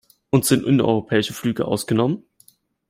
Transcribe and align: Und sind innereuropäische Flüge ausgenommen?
Und 0.31 0.45
sind 0.47 0.65
innereuropäische 0.65 1.35
Flüge 1.35 1.65
ausgenommen? 1.65 2.23